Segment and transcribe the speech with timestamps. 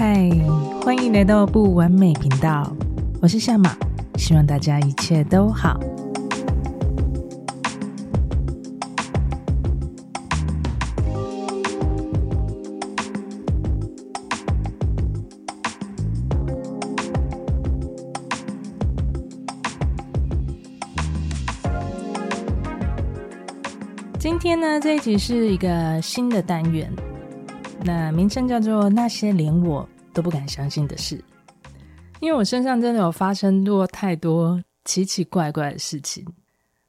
[0.00, 0.30] 嗨，
[0.82, 2.74] 欢迎来到不完美频道，
[3.20, 3.76] 我是夏玛，
[4.14, 5.78] 希望大家一切都好。
[24.18, 26.90] 今天呢，这一集是一个新的单元。
[27.82, 31.22] 那名称叫做那些连我都不敢相信的事，
[32.20, 36.24] 因为我身上真的有发生过太多奇奇怪怪的事情，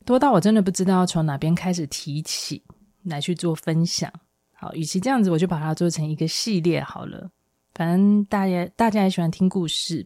[0.05, 2.62] 多到我真的不知道从哪边开始提起
[3.04, 4.12] 来去做分享。
[4.54, 7.30] 好，与其这样子，我就把它做成一个系列好了。
[7.73, 10.05] 反正大家大家也喜欢听故事，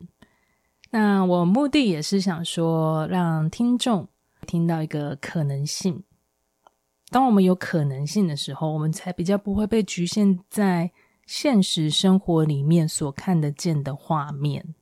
[0.92, 4.08] 那我目的也是想说，让听众
[4.46, 6.04] 听到一个可能性。
[7.16, 10.92] 当我们有可能性的时候，我们才比较不会被局限在
[11.26, 14.76] 现实生活里面所看得见的画面。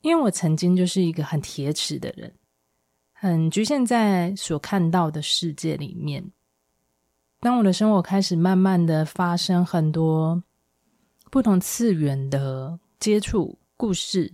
[0.00, 2.34] 因为我曾经就是一个很铁齿的人，
[3.12, 6.32] 很局限在所看到的世界里面。
[7.40, 10.42] 当我的生活开始慢慢的发生很多
[11.30, 14.32] 不同次元的接触故事，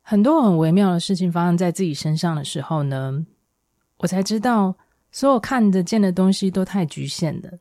[0.00, 3.26] 很多很微妙的事情发生在自己身上的时候呢，
[4.02, 4.76] 我才知道，
[5.10, 7.58] 所有看得见的东西都太局限了。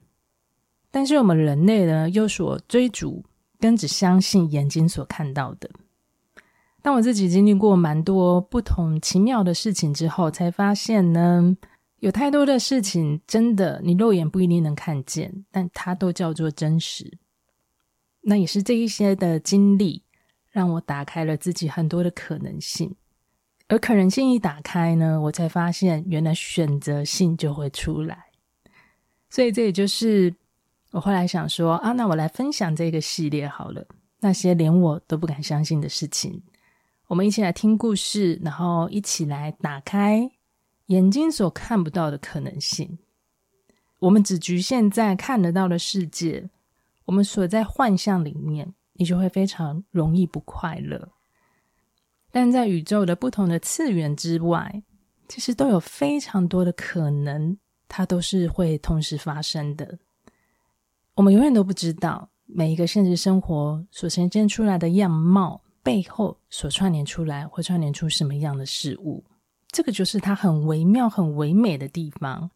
[0.90, 3.24] 但是我们人类呢，又所追逐
[3.60, 5.70] 跟只相信眼睛所看到的。
[6.82, 11.56] 当我自己经历过蛮多不同奇妙的事情之后，才发现呢，
[12.00, 17.20] 有太多的事情真的你肉眼不一定能看见，但它都叫做真实。
[18.22, 20.04] 那也是这一些的经历，
[20.50, 22.96] 让我打开了自己很多的可能性。
[23.72, 28.26] 而可能性一打开呢，我才发现原来选择性就会出来。
[29.30, 30.36] 所以这也就是
[30.92, 33.88] 我后来想说啊，那我来分享这个系列好了，
[34.20, 36.44] 那些连我都不敢相信的事情。
[37.08, 40.30] 我们一起来听故事，然后一起来打开
[40.88, 43.00] 眼睛所看不到的可能性。
[44.00, 46.50] 我们只局限在看得到的世界，
[47.06, 51.08] 我们所在幻象里面，你就会非常容易不快乐。
[52.32, 54.82] 但在宇宙的不同的次元之外，
[55.28, 60.00] 其实都有非常多的可能，它都是会同时发生的。
[61.16, 69.24] 我们永远都不知道每一个现实生活所呈现出来的样貌背后所串联出来会串联出什么样的事物。
[69.68, 72.50] 这个就是它很微妙、很唯美的地方，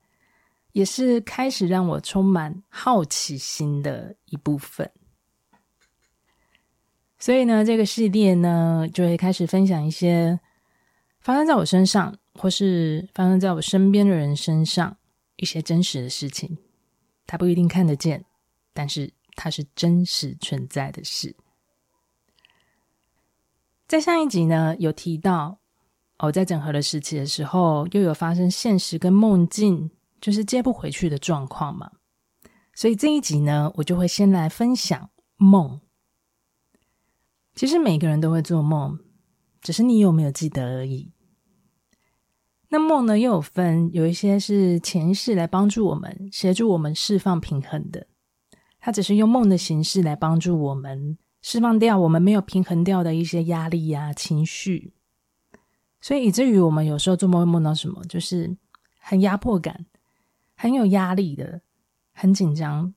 [0.71, 4.89] 也是开始让我充满好奇心的一部分。
[7.25, 10.39] 所以呢，这个系列呢，就会开始分享一些
[11.21, 14.95] 发生在我身上，或是发生在我身边的人身上
[15.37, 16.55] 一些真实的事情。
[17.25, 18.23] 它不一定看得见，
[18.75, 21.35] 但是它是真实存在的事。
[23.87, 25.57] 在上一集呢，有提到
[26.19, 29.89] 哦，在整合的时期的时候，又有发生现实跟梦境
[30.21, 31.89] 就是接不回去的状况嘛。
[32.75, 35.81] 所以这一集呢，我就会先来分享梦。
[37.55, 38.99] 其实每个人都会做梦，
[39.61, 41.13] 只是你有没有记得而已。
[42.67, 48.07] 那梦呢，又有分，有一些是前世来帮助我们，协助我们释放平衡的。
[48.79, 54.93] 它只是用梦的形式来帮助我们释放掉我们没有平衡掉的一些压力呀、情绪。
[56.01, 58.57] 所以以至于我们有时候做梦会梦到什么，就是
[58.99, 59.85] 很压迫感、
[60.55, 61.61] 很有压力的、
[62.11, 62.93] 很紧张，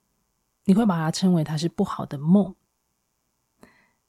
[0.64, 2.54] 你会把它称为它是不好的梦。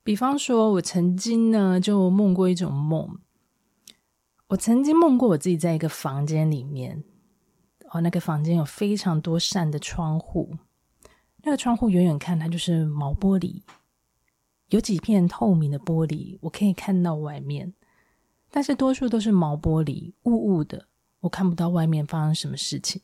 [0.09, 3.19] 比方说，我曾经呢就梦过一种梦。
[4.47, 7.03] 我曾经梦过我自己在一个房间里面，
[7.91, 10.57] 哦，那个房间有非常多扇的窗户，
[11.43, 13.61] 那个窗户远远看它就是毛玻璃，
[14.69, 17.71] 有几片透明的玻璃，我可以看到外面，
[18.49, 20.87] 但是多数都是毛玻璃，雾雾的，
[21.19, 22.99] 我看不到外面发生什么事情。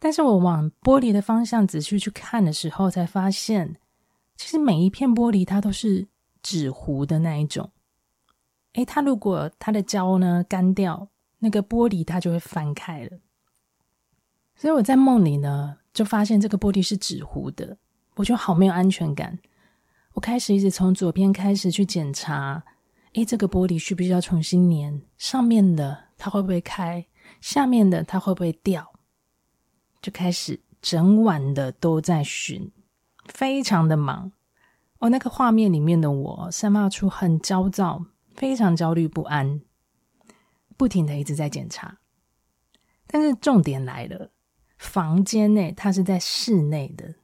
[0.00, 3.76] 但是我往玻璃的方向仔细去看的时候，才发现。
[4.40, 6.08] 其实每一片玻璃它都是
[6.42, 7.70] 纸糊的那一种，
[8.72, 11.08] 诶，它如果它的胶呢干掉，
[11.40, 13.18] 那个玻璃它就会翻开了。
[14.56, 17.76] 所以我在梦里呢就发现这个玻璃是纸糊的，
[18.14, 19.38] 我就好没有安全感。
[20.14, 22.64] 我开始一直从左边开始去检查，
[23.12, 25.02] 诶，这个玻璃需不需要重新粘？
[25.18, 27.06] 上面的它会不会开？
[27.42, 28.90] 下面的它会不会掉？
[30.00, 32.72] 就开始整晚的都在寻。
[33.32, 34.32] 非常的忙
[34.98, 38.04] 哦，那个画面里面的我散发出很焦躁、
[38.34, 39.62] 非常焦虑不安，
[40.76, 41.98] 不停的一直在检查。
[43.06, 44.30] 但是重点来了，
[44.76, 47.14] 房间内它是在室内的，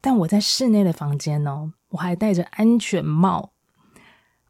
[0.00, 3.52] 但我在室内的房间哦，我还戴着安全帽。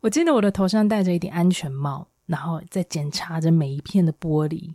[0.03, 4.75] 我记得我的头上戴着一顶安全帽，然后在检查着每一片的玻璃。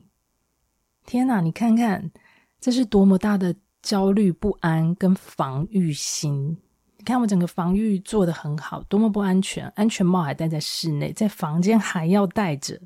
[1.05, 2.11] 天哪，你看看，
[2.59, 3.55] 这是多么大的
[3.85, 6.57] 焦虑不安跟防御心！
[6.97, 9.67] 你看我整个防御做得很好，多么不安全！
[9.75, 12.81] 安全帽还戴在室内，在房间还要戴着。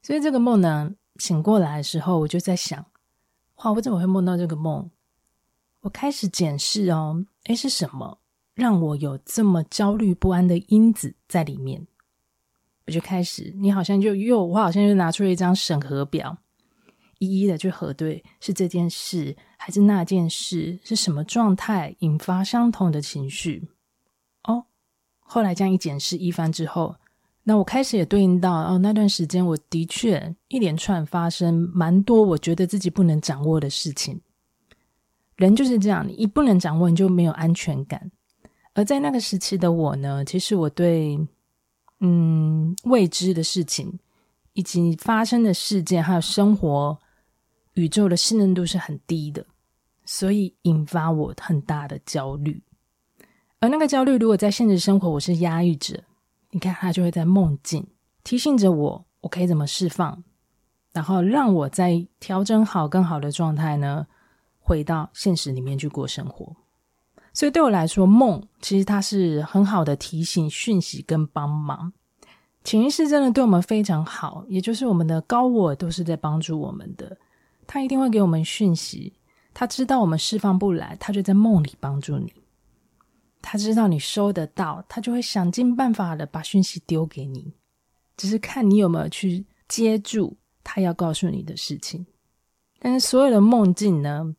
[0.00, 2.86] 所以这个梦呢，醒过来的时候，我就在想：
[3.56, 4.90] 哇，我怎么会梦到这个梦？
[5.82, 8.18] 我开始检视哦，诶，是什么
[8.54, 11.86] 让我有这么焦虑不安的因子在里面？
[12.86, 16.38] 我就开始，你好像就又，我好像就拿出了一张审核表，
[17.18, 23.68] 一一的去核对，是这件事还是那件事，是什么状态引发相同的情绪？
[24.44, 24.64] 哦，
[25.18, 26.94] 后来这样一检视一番之后，
[27.42, 34.20] 那我开始也对应到哦，那段时间我的确一连串发生蛮多我觉得自己不能掌握的事情。
[35.36, 38.10] 人就是这样，你一不能掌握，你就没有安全感。
[38.72, 41.18] 而在那个时期的我呢，其实我对
[42.00, 43.98] 嗯未知的事情，
[44.54, 46.98] 以及发生的事件，还有生活
[47.76, 49.46] 宇宙的信任度是很低的，
[50.04, 52.62] 所以引发我很大的焦虑。
[53.60, 56.02] 而那个焦虑，如果在现实生活我是压抑着，
[56.50, 57.86] 你看它就会在梦境
[58.22, 60.22] 提醒着我，我可以怎么释放，
[60.92, 64.06] 然后让我在调整好更好的状态呢？
[64.58, 66.56] 回到现实里面去过生活，
[67.32, 71.92] 所以对我来说，梦其实它是很好的提醒、讯息跟帮忙。
[72.64, 77.16] 潜意识真的对我们非常好，也就是我们的高我都是在帮助我们的。
[77.66, 79.12] 他一定会给我们讯息，
[79.52, 82.32] 他知道我们释放不来，他就在梦里帮助你。
[83.42, 87.54] 他知道你收得到，他就会想尽办法的把讯息丢给你，
[88.16, 92.06] 只是看你有没有去接住他要告诉你的事情。
[92.78, 94.34] 但是所有的梦境呢？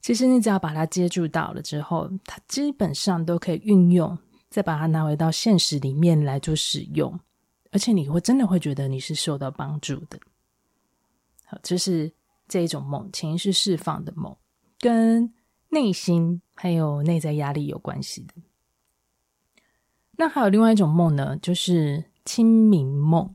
[0.00, 4.16] 其实你只要把它接住到了之后，它基本上都可以运用，
[4.48, 7.18] 再把它拿回到现实里面来做使用，
[7.72, 10.18] 而且你会真的会觉得你是受到帮助的。
[11.44, 12.12] 好，这是
[12.48, 14.36] 这一种梦，潜意识释放的梦，
[14.80, 15.32] 跟
[15.68, 18.34] 内心还有内在压力有关系的。
[20.16, 23.34] 那还有另外一种梦呢，就是清明梦，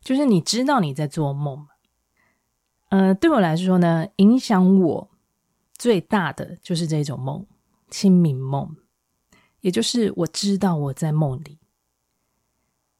[0.00, 1.68] 就是你知道你在做梦。
[2.88, 5.10] 呃，对我来说呢，影响我
[5.74, 7.46] 最大的就是这种梦，
[7.90, 8.76] 清明梦，
[9.60, 11.58] 也就是我知道我在梦里，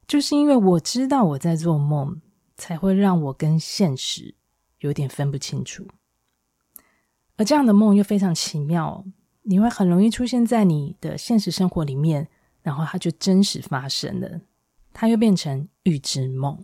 [0.07, 2.21] 就是因为我知道我在做梦，
[2.57, 4.35] 才会让我跟现实
[4.81, 5.87] 有点分不清楚。
[7.37, 9.05] 而这样的梦又非常奇妙，
[9.43, 12.29] 你会很容易出现在你的现实生活里面，
[12.63, 14.41] 然后它就真实发生了，
[14.93, 16.63] 它又变成预知梦。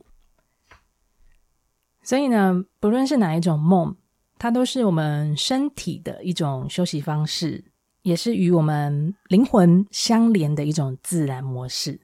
[2.02, 3.96] 所以呢，不论是哪一种梦，
[4.38, 7.64] 它都是我们身体的一种休息方式，
[8.02, 12.00] 也是与我们灵魂相连的一种自然模式。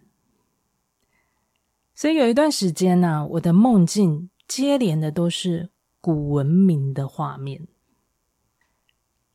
[1.96, 5.70] 所以有一段时间呢、我的梦境接连的都是
[6.02, 7.66] 古文明的画面。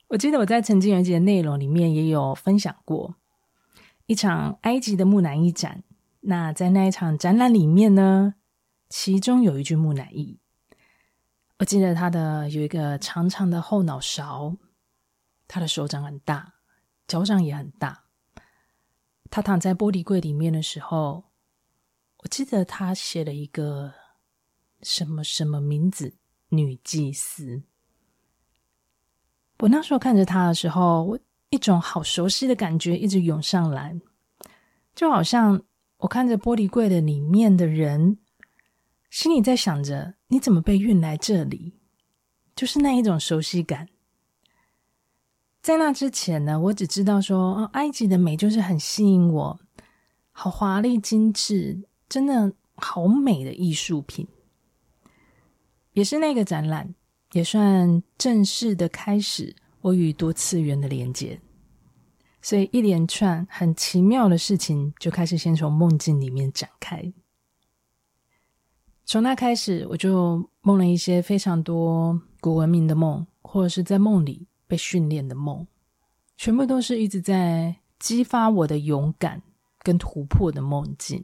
[0.10, 3.16] 我记得我在曾经有一集的内容里面也有分享过
[4.06, 5.84] 一场埃及的木乃伊展。
[6.20, 8.36] 那在那一场展览里面呢，
[8.88, 10.40] 其中有一具木乃伊。
[11.58, 14.56] 我记得他的有一个长长的后脑勺，
[15.48, 16.54] 他的手掌很大，
[17.08, 18.04] 脚掌也很大。
[19.32, 21.31] 他躺在玻璃柜里面的时候，
[22.24, 23.94] 我记得他写了一个
[24.82, 26.16] 什么什么名字，
[26.50, 27.64] 女祭司。
[29.60, 34.00] 我那时候看着他的时候，我一种好熟悉的感觉一直涌上来，
[34.96, 35.62] 就好像
[35.98, 38.18] 我看着玻璃柜的里面的人。
[39.10, 41.74] 心里在想着，你怎么被运来这里？
[42.56, 43.90] 就是那一种熟悉感。
[45.62, 49.60] 在那之前呢，我只知道说，哦，埃及的美就是很吸引我，
[50.32, 54.28] 好华丽精致，真的好美的艺术品。
[55.94, 56.94] 也是那个展览，
[57.32, 61.40] 也算正式的开始我与多次元的连接。
[62.42, 67.14] 所以一连串很奇妙的事情就开始先从梦境里面展开。
[69.06, 75.66] 从那开始，我就梦了一些非常多古文明的梦，或者是在梦里被训练的梦，
[76.36, 79.42] 全部都是一直在激发我的勇敢
[79.80, 81.24] 跟突破的梦境，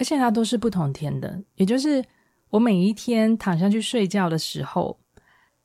[0.00, 2.02] 而且它都是不同天的，也就是
[2.48, 4.98] 我每一天躺下去睡觉的时候，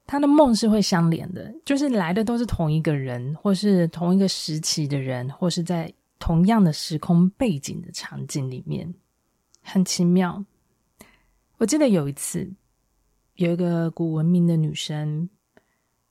[0.06, 8.94] 他的梦是会相连的，就是来的都是同一个人，或是同一个时期的人，或是在同样的时空背景的场景里面，
[9.64, 10.44] 很奇妙。
[11.58, 12.54] 我记得有一次，
[13.36, 15.30] 有一个古文明的女生，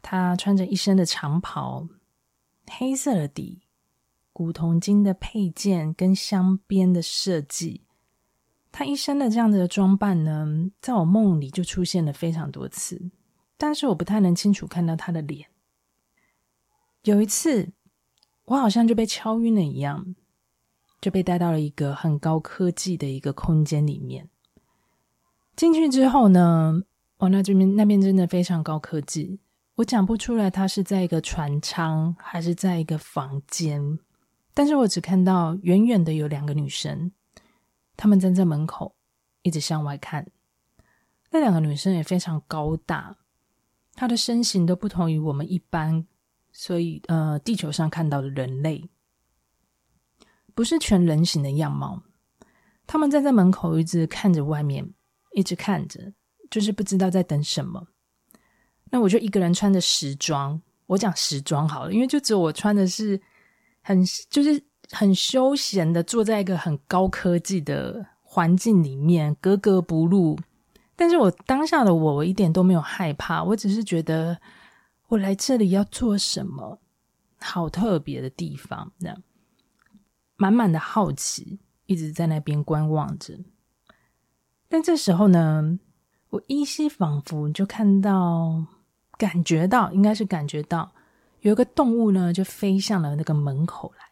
[0.01, 1.87] 她穿着一身的长袍，
[2.67, 3.61] 黑色的底，
[4.33, 7.84] 古铜金的配件跟镶边的设计。
[8.77, 10.45] 他一身的这样子的装扮呢，
[10.81, 13.01] 在我梦里就出现了非常多次，
[13.57, 15.47] 但是我不太能清楚看到他的脸。
[17.05, 17.71] 有一次，
[18.47, 20.17] 我好像就被敲晕了一样，
[21.01, 24.29] 就被带到了一个很高科技的一个空间里面。
[25.55, 26.83] 进去之后呢，
[27.19, 29.39] 哦，那这边那边真的非常高科技。
[29.77, 34.01] 我讲不出来，它是在一个船舱还是在一个房间，
[34.53, 37.13] 但是我只看到远远的有两个女生，
[37.97, 38.95] 他们站在门口，
[39.43, 40.31] 一直向外看。
[41.31, 43.17] 那两个女生也非常高大，
[43.95, 46.07] 她的身形都不同于我们一般，
[46.53, 48.89] 所以呃，地球上看到的人类
[50.55, 52.03] 不是全人形的样貌。
[52.87, 54.93] 他们站在门口，一直看着外面，
[55.33, 56.13] 一直看着，
[56.51, 57.89] 就是不知道在等什么。
[58.91, 63.21] 那我就一个人穿着时装，我讲时装好了，因为就只有我穿的是
[63.83, 70.39] 很就是很休闲的，坐在一个很高科技的环境里面，格格不入。
[70.97, 74.39] 但是我当下的我，我一点都没有害怕，我只是觉得
[75.09, 76.79] 我来这里要做什么，
[77.41, 79.23] 好特别的地方，这样
[80.37, 83.39] 满满的好奇，一直在那边观望着。
[84.69, 85.79] 但这时候呢，
[86.31, 88.67] 我依稀仿佛就看到。
[89.17, 90.91] 感觉到应该是感觉到
[91.43, 94.04] 有一个动物呢，就飞向了那个门口来，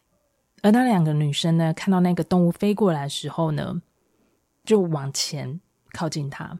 [0.62, 3.82] 而那两个女生呢，看到那个动物飞过来的时候呢，
[4.64, 5.60] 就往前
[5.92, 6.58] 靠近它。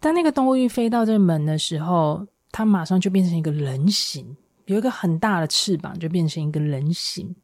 [0.00, 7.36] 当那个动物一飞到这门的时候，它马上就变成一个人形，有一个很大的翅膀，就变成一个人形，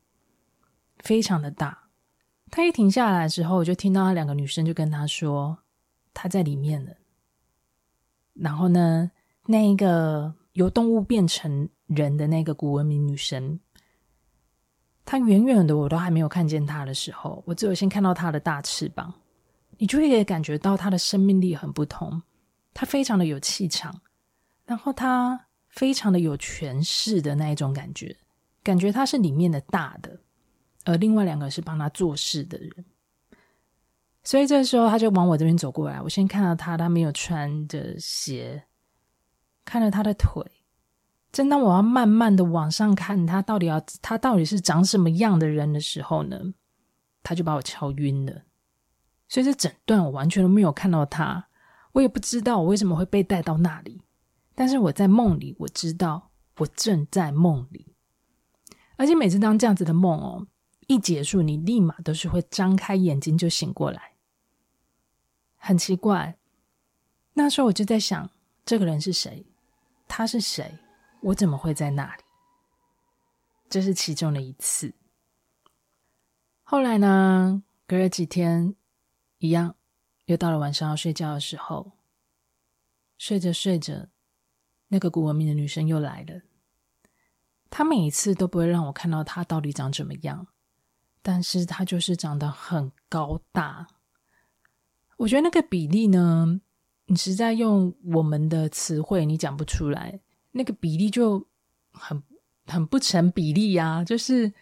[0.99, 1.85] 非常的大。
[2.51, 5.59] 它一停下来的时候，我就听到那两个女生就跟他说
[6.13, 6.93] ：“他在里面了。”
[8.35, 9.11] 然后呢，
[9.47, 13.59] 那一个由动物变成人的那个古文明女神，
[15.05, 19.13] 他远远的我都还没有看见他的时候，我只有先看到他的大翅膀，
[19.79, 22.23] 你就会感觉到他的生命力很不同，
[22.73, 24.01] 他非常的有气场，
[24.65, 28.17] 然后他非常的有权势的那一种感觉，
[28.63, 30.21] 感觉他是里面的大的，
[30.85, 32.85] 而另外两个是帮他做事的人，
[34.23, 38.63] 所以这时候他就往我这边走过来，我先看到他，他没有穿着鞋。
[39.65, 40.45] 看了他的腿，
[41.33, 46.53] 正当我要慢慢的往上看他到底要他到底是长什么样的人的时候呢，
[47.23, 48.43] 他就把我敲晕了。
[49.29, 51.49] 所以这整段我完全都没有看到他，
[51.93, 54.03] 我也不知道我为什么会被带到那里。
[54.55, 57.95] 但是我在梦里，我知道我正在梦里，
[58.97, 60.47] 而且每次当这样子的梦哦
[60.87, 64.13] 一结束，你立马都是会张开眼睛就醒过来，
[65.57, 66.37] 很奇怪。
[67.33, 68.29] 那时候我就在想，
[68.67, 69.47] 这个人是谁？
[70.07, 70.79] 他是谁？
[71.23, 72.23] 我怎么会在那里？
[73.69, 74.93] 这是其中的一次。
[76.63, 77.63] 后来呢？
[77.87, 78.75] 隔了几天，
[79.39, 79.77] 一样，
[80.25, 81.93] 又到了晚上要睡觉的时候，
[83.19, 84.09] 睡着睡着，
[84.89, 86.41] 那个古文明的女生又来了。
[87.69, 90.47] 她每一次都不会让我看到她到底长怎么样，
[91.21, 93.87] 但是她就是长得很高大。
[95.19, 96.61] 我觉得那个比例呢，
[97.07, 100.21] 你实在用我们的词汇，你讲不出来，
[100.53, 101.45] 那个比例就
[101.91, 102.23] 很
[102.67, 104.05] 很不成比例呀。
[104.05, 104.53] 就是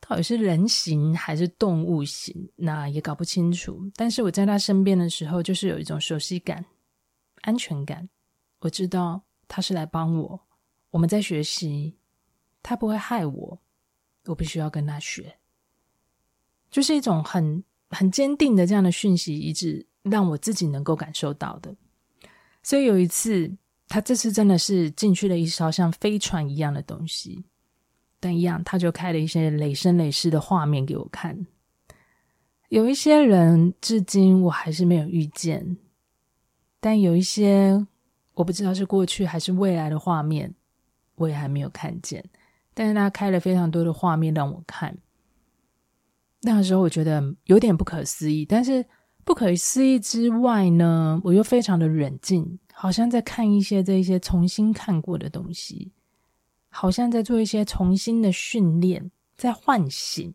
[0.00, 3.90] 到底是人形还是动物形，那也搞不清楚。
[3.94, 6.64] 但是我在他身边的时候，就是有一种熟悉感、
[7.42, 8.08] 安全感。
[8.60, 10.40] 我知道他是来帮我，
[10.90, 11.96] 我们在学习，
[12.62, 13.62] 他不会害我，
[14.24, 15.36] 我必须要跟他学，
[16.70, 19.86] 就是一种很很坚定的这样的讯息，一直。
[20.02, 21.72] 让我自己能够感受到的，
[22.60, 23.56] 所以有一次，
[23.92, 27.44] 他这次真的是进去了一艘像飞船一样的东西，
[28.18, 31.46] 但一样，他就开了一些累生累世的画面给我看。
[32.70, 35.76] 有一些人至今我还是没有遇见，
[36.80, 37.86] 但有一些
[38.32, 40.54] 我不知道是过去还是未来的画面，
[41.16, 42.24] 我也还没有看见。
[42.72, 44.96] 但是他开了非常多的画面让我看，
[46.40, 48.86] 那个时候我觉得有点不可思议，但是。
[49.24, 55.92] 不可思议之外呢，我又非常的冷静，好像在看一些这一些重新看过的东西，
[56.68, 60.34] 好像在做一些重新的训练，在唤醒，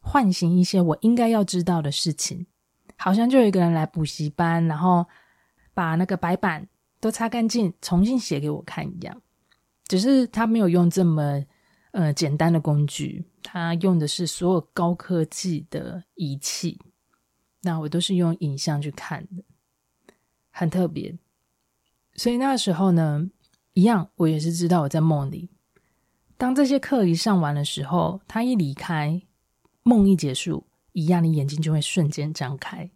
[0.00, 2.46] 唤醒一些我应该要知道的事情。
[2.96, 5.04] 好像就有一个人来补习班，然后
[5.74, 6.68] 把那个白板
[7.00, 9.20] 都擦干净，重新写给我看一样。
[9.88, 11.44] 只是他没有用这么
[11.90, 16.80] 呃简单的工具，他用的是所有高科技的仪器。
[17.62, 19.42] 那我都是用影像去看的，
[20.50, 21.18] 很特别。
[22.14, 23.30] 所以那个时候呢，
[23.72, 25.48] 一样，我也是知道我在梦里。
[26.36, 29.22] 当这些课一上完的时候，他一离开，
[29.82, 32.90] 梦一结束，一样，你眼睛就会瞬间张开，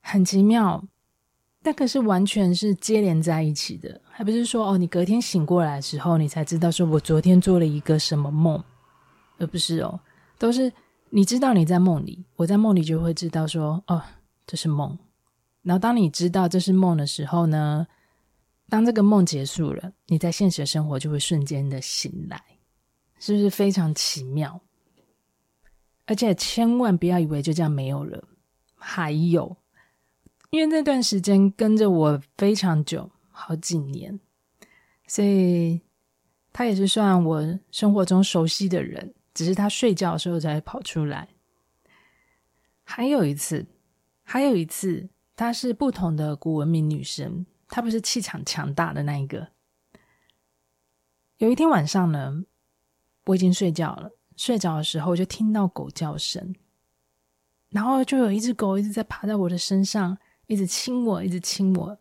[0.00, 0.84] 很奇妙。
[1.62, 8.64] 那可是完全是接连在一起的，还不是说哦，你隔天醒过来的时候，你才知道说我昨天做了一个什么梦，
[9.36, 10.00] 而不是哦，
[10.38, 10.72] 都是
[11.10, 14.02] 你知道你在梦里，我在梦里就会知道说哦，
[14.46, 14.98] 这是梦。
[15.62, 17.86] 然后当你知道这是梦的时候呢，
[18.68, 22.42] 当这个梦结束了，你在现实生活就会瞬间的醒来，
[23.18, 24.60] 是不是非常奇妙？
[26.06, 28.24] 而且千万不要以为就这样没有了，
[28.74, 29.56] 还有。
[30.50, 34.18] 因为那段时间跟着我非常久，好几年，
[35.06, 35.80] 所以
[36.52, 41.28] 他也是算我生活中熟悉的人，只是他睡觉的时候才跑出来。
[42.82, 43.64] 还有一次，
[44.24, 45.08] 还有一次，
[45.40, 49.48] 她是不同的古文明女生，她不是气场强大的那一个。
[51.38, 52.44] 有一天晚上呢，
[53.24, 56.54] 我已经睡觉了，睡着的时候就听到狗叫声，
[57.70, 60.18] 然后就有一只狗一直在爬在我的身上。
[60.46, 61.96] 一直亲我，一直亲我，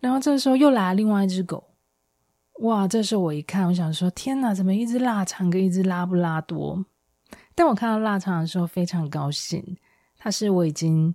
[0.00, 1.74] 然后这时候又来了另外一只狗，
[2.60, 2.86] 哇！
[2.86, 6.84] 这时候我一看，我想说：天哪，怎么一只腊肠跟一只拉布拉多？
[7.54, 9.78] 但我看到腊肠的时候非常高兴，
[10.18, 11.14] 它是我已经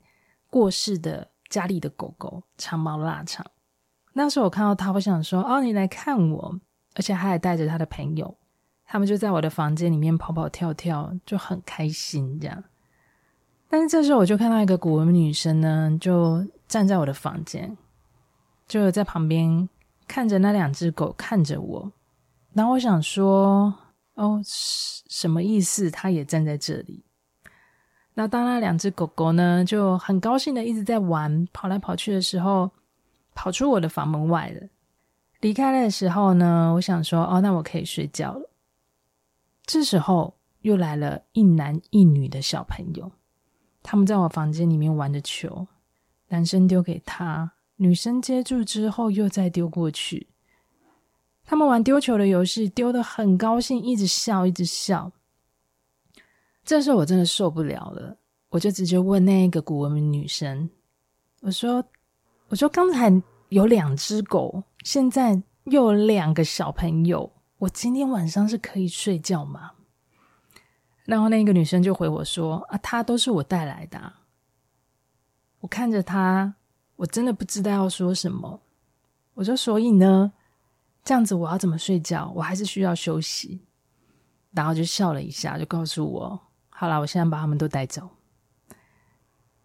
[0.58, 3.46] 过世的家里的狗狗长毛腊肠。
[4.14, 6.60] 那时候我看到它，我想说：哦，你来看我，
[6.96, 8.36] 而且它还带着它的朋友，
[8.84, 12.64] 他们就在我的房间里面跑跑跳跳，就很开心这样。
[13.70, 17.78] 但是这时候我就看到一个古文女生呢，就站在我的房间，
[18.68, 19.70] 就在旁边
[20.08, 21.92] 看着那两只狗看着我。
[22.54, 23.72] 然后我想说，
[24.16, 25.92] 哦，什么意思？
[25.92, 27.04] 她也站在这里。
[28.20, 32.72] 那当那两只狗狗呢，就很高兴的一直在玩，跑来跑去的时候，
[33.36, 34.68] 跑出我的房门外了。
[35.42, 38.50] 离开的时候呢，我想说，哦，那我可以睡觉了。
[39.68, 43.12] 这时候又来了一男一女的小朋友。
[43.84, 45.68] 他们在我房间里面玩的球，
[46.30, 50.26] 男生丢给他，女生接住之后又再丢过去。
[51.46, 55.12] 他们玩丢球的游戏，丢的很高兴，一直笑，一直笑。
[56.68, 58.18] 这时候我真的受不了了，
[58.50, 60.70] 我就直接问那个古文明女生
[61.40, 61.82] ：“我说，
[62.50, 69.72] 我说刚才有两只狗，现在又有两个小朋友，我今天晚上是可以睡觉吗？”
[71.08, 74.12] 然后那个女生就回我说：“啊，她都是我带来的。”
[75.62, 76.54] 我看着她，
[76.98, 78.60] 我真的不知道要说什么。
[79.36, 80.34] 我说：“所以呢，
[81.06, 82.30] 这样子我要怎么睡觉？
[82.36, 83.62] 我还是需要休息。”
[84.52, 86.40] 然后就笑了一下，就告诉我
[86.80, 88.08] ：“好了，我现在把他们都带走。”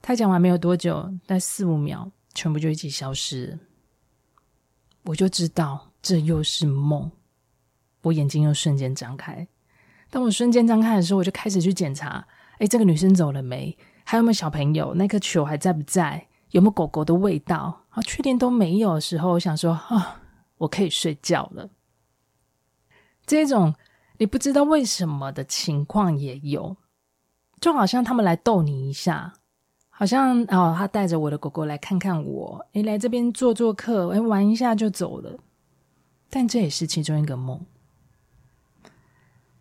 [0.01, 3.59] 他讲完没有多久，在四五秒，全部就一起消失。
[5.03, 7.11] 我就知道这又是梦，
[8.01, 9.47] 我眼睛又瞬间张开。
[10.09, 12.27] 当我瞬间张开的时候，我就开始去检查：
[12.59, 13.77] 哎，这个女生走了没？
[14.05, 14.95] 还有没有小朋友？
[14.95, 16.27] 那颗球还在不在？
[16.53, 17.85] 有没有狗狗的味道？
[17.91, 20.23] 啊，确定都没有的时候，我想说：啊，
[20.57, 21.69] 我可以睡觉了。
[23.27, 23.75] 这种
[24.17, 26.77] 你不知道为什么的情况也有，
[27.63, 29.33] 就好像他们来逗你一下，
[29.89, 35.39] 好像哦，他带着我的狗狗来看看我，哎，来这边做做客，哎，玩一下就走了。
[36.29, 37.65] 但这也是其中一个梦。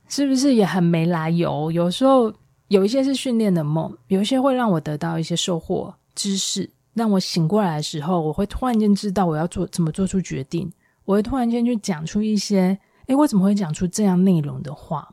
[0.08, 1.72] 是不是也很没来由？
[1.72, 2.34] 有时候
[2.70, 10.68] 有一些是训练的梦，有一些会让我得到一些收获、知识，让我醒过来的时候，我会突然间知道我要做怎么做出决定，
[11.06, 15.08] 我会突然间去讲出一些，诶，我怎么会讲出这样内容的话？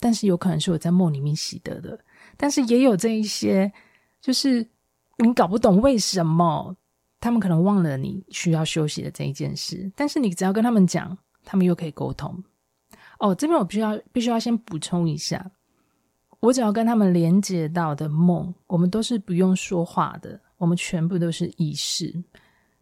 [0.00, 1.98] 但是有可能是我在梦里面习得的，
[2.36, 3.70] 但是也有这一些，
[4.20, 4.66] 就是
[5.18, 6.74] 你搞不懂为什么
[7.20, 12.42] 他们可能忘了你需要休息的这一件事，但是你只要跟他们讲，他们又可以沟通。
[13.18, 15.50] 哦，这边我必须要必须要先补充一下，
[16.40, 22.24] 我只要跟他们连接到的梦，我们都是不用说话的，我们全部都是意识。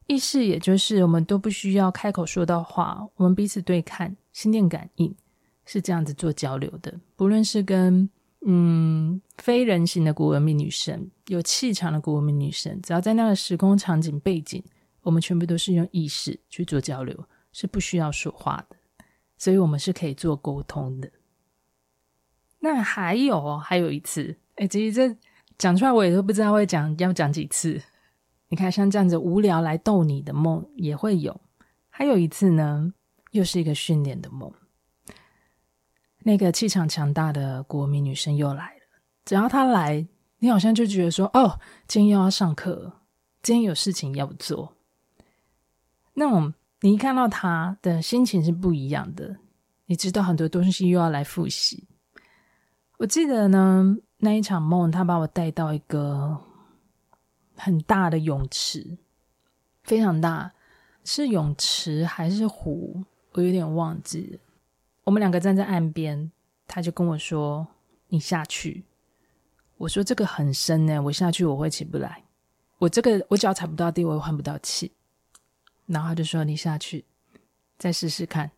[0.06, 5.12] 意识也就是我们都不需要开口说到话，我们彼此对看，心电感应
[5.70, 6.98] 是这样子做交流的。
[7.14, 8.08] 不论是跟
[8.46, 14.64] 嗯非人形的古文明女神，有气场的古文明女神，只要在那个时空场景背景，
[15.02, 18.76] 我们全部都是用意识去做交流，是不需要说话的。
[19.36, 21.10] 所以我们是可以做沟通的。
[22.60, 25.16] 那还有，还有一次，哎，其实这
[25.58, 27.80] 讲出来我也都不知道会讲要讲几次。
[28.48, 31.38] 你看，像这样子无聊来逗你的梦也会有。
[31.90, 32.92] 还有一次呢，
[33.32, 34.50] 又是一个训练的梦。
[36.28, 38.82] 那个气场强大的国民女生又来了。
[39.24, 40.06] 只要她来，
[40.40, 42.92] 你好像就觉得说，哦，今天又要上课，
[43.42, 44.76] 今天有事情要做。
[46.12, 49.38] 那种你一看到她的心情是不一样的。
[49.86, 51.88] 你知道很多东西又要来复习。
[52.98, 56.38] 我记得呢，那一场梦，她把我带到一个
[57.56, 58.98] 很大的泳池，
[59.82, 60.52] 非常大，
[61.04, 63.02] 是泳池还是湖？
[63.32, 64.40] 我有点忘记了。
[65.08, 66.30] 我们两个站在岸边，
[66.66, 67.66] 他就跟我说
[68.08, 68.84] ：“你下去。”
[69.78, 72.22] 我说：“这个很深呢，我下去我会起不来。
[72.76, 74.92] 我这个我脚踩不到地，我又换不到气。”
[75.88, 77.06] 然后他就说：“你下去，
[77.78, 78.50] 再试试看。”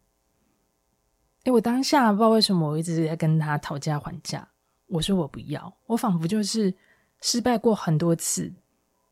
[1.45, 4.49] 诶，我当下不知道为什么我一直在跟他讨价还价。
[4.89, 6.75] 我说我不要，我仿佛就是
[7.21, 8.53] 失败过很多次，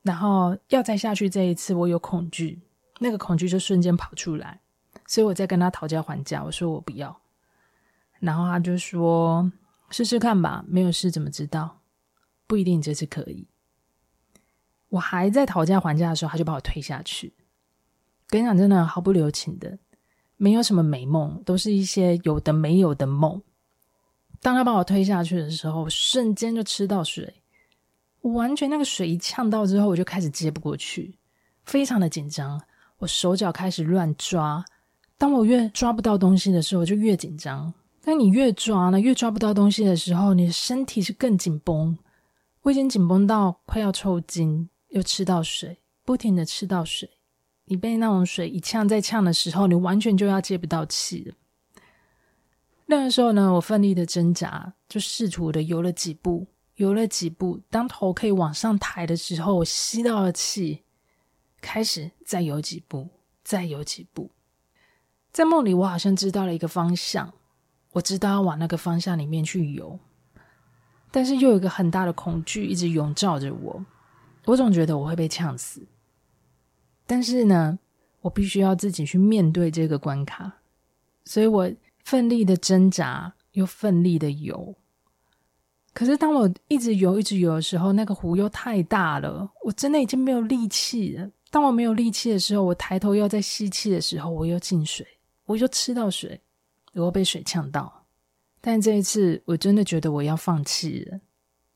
[0.03, 2.61] 然后要再下去这一次，我有恐惧，
[2.99, 4.61] 那个恐惧就瞬间跑出来，
[5.07, 6.43] 所以我在跟他讨价还价。
[6.43, 7.17] 我说我不要，
[8.21, 9.51] 然后他就说
[9.91, 11.81] 试试看吧，没有试怎么知道？
[12.47, 13.47] 不一定这次可以。
[14.89, 17.35] 我还在讨价还价的时候，他就把我推下去。
[18.29, 19.79] 跟你讲，真的毫不留情的。
[20.37, 23.43] 没有什么美梦，都是一些有的没有的梦。
[24.41, 27.43] 当他把我推下去的时候，瞬间就吃到水，
[28.21, 31.19] 我完全那个水一呛到之后，我就开始接不过去，
[31.65, 32.61] 非常的紧张，
[32.99, 34.65] 我手脚开始乱抓。
[35.17, 37.75] 当我越抓不到东西的时候，我就越紧张。
[38.11, 41.99] 但你越抓呢，越抓不到东西的时候，你的身体是更紧绷。
[42.63, 47.11] 我已经紧绷到快要抽筋，又吃到水，不停的吃到水。
[47.67, 51.35] 你被那种水一呛再呛的时候，你完全就要接不到气了。
[52.87, 57.61] 那个时候呢，我奋力的挣扎，就试图的游了几步，游了几步。
[57.69, 60.83] 当头可以往上抬的时候，我吸到了气，
[61.61, 63.11] 开始再游几步，
[63.45, 64.31] 再游几步。
[65.31, 67.35] 在梦里，我好像知道了一个方向，
[67.99, 69.99] 我知道要往那个方向里面去游，
[71.11, 73.85] 但是又有一个很大的恐惧一直笼罩着我，
[74.45, 75.85] 我总觉得我会被呛死。
[77.09, 77.77] 但是呢，
[78.21, 80.61] 我必须要自己去面对这个关卡，
[81.25, 81.69] 所以我
[82.05, 84.77] 奋力的挣扎，又奋力的游。
[85.93, 91.29] 可是当我一直游，一直游的时候，那个湖又太大了，我真的已经没有力气了。
[91.51, 95.05] 当我没有力气的时候，我抬头要再吸气的时候，我又进水，
[95.47, 96.41] 我又吃到水，
[96.95, 98.07] 我又被水呛到。
[98.61, 101.21] 但这一次，我真的觉得我要放弃了，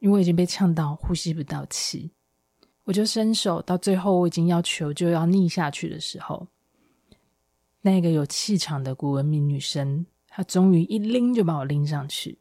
[0.00, 2.10] 因为我已经被呛到，呼吸不到气。
[2.84, 6.48] 我就伸手，到最后我已经要求就要溺下去的时候，
[7.82, 12.40] 那个有气场的古文明女生，她终于一拎就把我拎上去。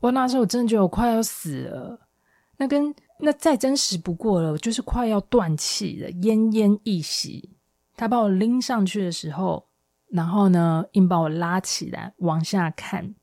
[0.00, 2.08] 我那时候我真的觉得我快要死了，
[2.56, 7.50] 那跟那再真实不过了，就是快要断气了，奄奄一息。
[7.94, 9.68] 她把我拎上去的时候，
[10.12, 13.14] 然后呢，硬把我拉起来往下看，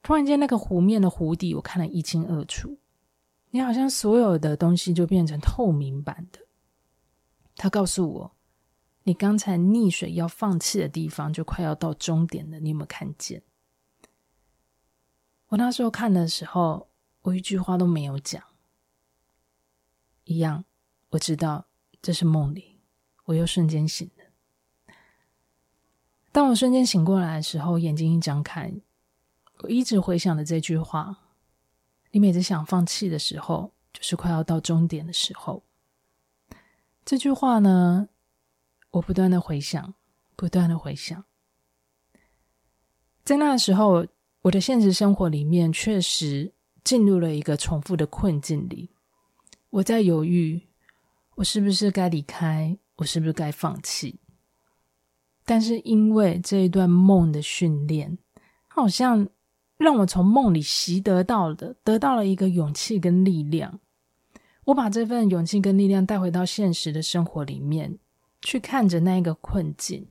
[0.00, 2.78] 突然间那个湖面的湖底，我看得一清二楚。
[3.50, 6.38] 你好像所有的东西就变成透明版的。
[7.56, 8.36] 他告诉我，
[9.02, 12.60] 你刚才溺水要放弃的地方就快要到终点了。
[12.60, 13.42] 你有没有看见？
[15.48, 16.90] 我那时候看的时候，
[17.22, 18.40] 我一句话都没有讲。
[20.22, 20.64] 一样，
[21.08, 21.66] 我知道
[22.00, 22.78] 这是梦里，
[23.24, 24.08] 我又瞬间醒。
[26.38, 28.72] 当我瞬间醒过来的时候，眼睛一张开，
[29.58, 31.18] 我一直回想的这句话。
[32.12, 35.64] 你每次想放弃的时候，就是快要到终点的时候。
[37.04, 38.08] 这句话呢，
[38.92, 39.94] 我不断的回想，
[40.36, 41.24] 不断的回想。
[43.24, 44.06] 在那时候，
[44.42, 46.52] 我的现实生活里面确实
[46.84, 48.90] 进入了一个重复的困境里。
[49.70, 50.68] 我在犹豫，
[51.34, 52.78] 我是不是该离开？
[52.98, 54.20] 我是不是该放弃？
[55.48, 58.18] 但是因为这一段梦的训练，
[58.68, 59.26] 好像。
[59.78, 63.78] 让我从梦里习得到的，得到了一个勇气跟力量。
[64.64, 67.96] 我把这份勇气跟力量带回到现实的生活里面，
[68.42, 70.04] 去看着那一个困境，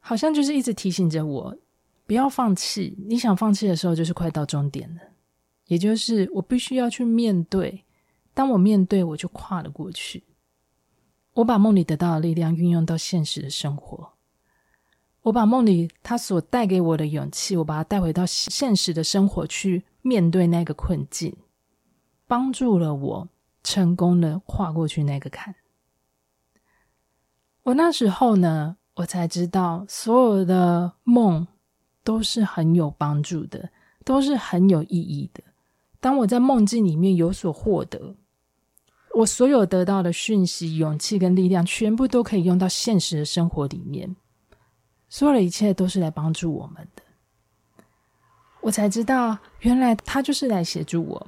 [0.00, 1.56] 好像就是一直提醒着我，
[2.04, 2.98] 不要放弃。
[3.06, 5.00] 你想放弃的时候，就是快到终点了。
[5.68, 7.84] 也就是我必须要去面对，
[8.34, 10.24] 当我面对，我就跨了过去。
[11.38, 14.14] 我把梦里得到的力量运用到现实的生活。
[15.22, 21.36] 我把梦里他所带给我的勇气，我把它带回到现实的生活去面对那个困境，
[22.26, 23.28] 帮助了我
[23.62, 25.54] 成功的跨过去那个坎。
[27.62, 31.46] 我那时候呢，我才知道所有的梦
[32.02, 33.70] 都是很有帮助的，
[34.04, 35.44] 都是很有意义的。
[36.00, 38.16] 当我在梦境里面有所获得，
[39.18, 44.14] 我所有得到的讯息、勇气跟力量，全部都可以用到现实的生活里面。
[45.08, 47.02] 所有的一切都是来帮助我们的，
[48.60, 51.26] 我才知道原来他就是来协助我。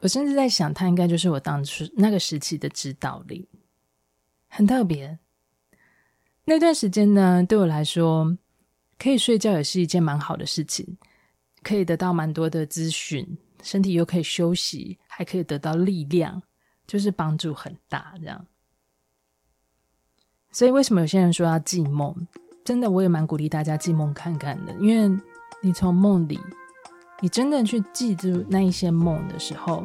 [0.00, 3.42] 我甚至在想，他应该就是我当初那个时期的指导灵。
[4.48, 5.18] 很特别。
[6.44, 8.36] 那段时间呢，对我来说，
[8.98, 10.86] 可以睡觉也是一件蛮好的事情，
[11.62, 16.42] 可以得到蛮多的资讯，身体又可以休息，还可以得到力量，
[16.86, 18.46] 就是帮助很大这样。
[20.52, 22.14] 所以为什么有些人说要记梦？
[22.64, 25.20] 真的，我也蛮鼓励大家记梦看看的，因为
[25.60, 26.40] 你从梦里，
[27.20, 29.84] 你真的去记住那一些梦的时候。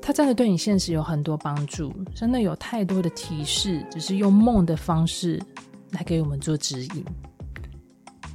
[0.00, 5.42] 它真的对你现实有很多帮助，真的有太多的提示，只是用梦的方式
[5.90, 7.04] 来给我们做指引。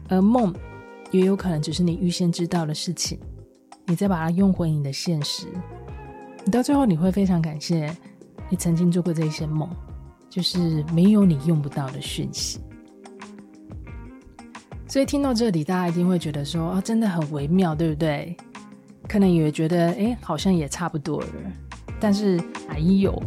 [0.08, 0.54] 而梦
[1.12, 3.20] 也有可能只是你预先知道的事情，
[3.86, 5.48] 你再把它用回你的现实，
[6.46, 7.96] 你到最后你会非常感谢
[8.50, 9.70] 你曾经做过这些梦，
[10.30, 12.60] 就是没有你用不到的讯息。
[14.88, 18.36] 所以听到这里，大家一定会觉得说：“啊，真的很微妙，对不对？”
[19.08, 21.28] 可能也觉得，哎，好像也差不多了。
[22.00, 23.22] 但是还有，